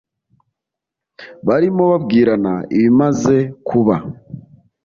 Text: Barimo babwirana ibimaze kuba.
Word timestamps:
Barimo 1.47 1.83
babwirana 1.91 2.53
ibimaze 2.75 3.37
kuba. 3.67 3.95